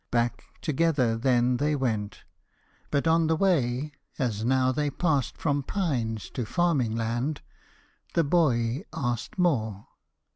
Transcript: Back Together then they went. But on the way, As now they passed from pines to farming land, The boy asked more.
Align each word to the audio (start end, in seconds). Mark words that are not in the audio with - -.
Back 0.09 0.43
Together 0.63 1.15
then 1.15 1.57
they 1.57 1.75
went. 1.75 2.23
But 2.89 3.05
on 3.07 3.27
the 3.27 3.35
way, 3.35 3.91
As 4.17 4.43
now 4.43 4.71
they 4.71 4.89
passed 4.89 5.37
from 5.37 5.61
pines 5.61 6.31
to 6.31 6.43
farming 6.43 6.95
land, 6.95 7.43
The 8.15 8.23
boy 8.23 8.83
asked 8.91 9.37
more. 9.37 9.85